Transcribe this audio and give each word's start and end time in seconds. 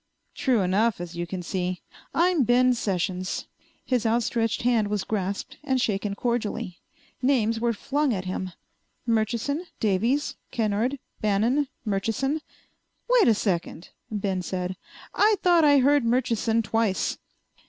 "True 0.33 0.61
enough, 0.61 0.99
as 0.99 1.15
you 1.15 1.27
can 1.27 1.43
see. 1.43 1.83
I'm 2.11 2.43
Ben 2.43 2.73
Sessions." 2.73 3.45
His 3.85 4.03
outstretched 4.03 4.63
hand 4.63 4.87
was 4.87 5.03
grasped 5.03 5.57
and 5.63 5.79
shaken 5.79 6.15
cordially. 6.15 6.79
Names 7.21 7.59
were 7.59 7.71
flung 7.71 8.11
at 8.11 8.25
him. 8.25 8.51
Murchison, 9.05 9.67
Davies, 9.79 10.37
Kennard, 10.49 10.97
Bannon, 11.21 11.67
Murchison. 11.85 12.41
"Wait 13.07 13.27
a 13.27 13.35
second," 13.35 13.89
Ben 14.09 14.41
said. 14.41 14.75
"I 15.13 15.35
thought 15.43 15.63
I 15.63 15.77
heard 15.77 16.03
Murchison 16.03 16.63
twice." 16.63 17.19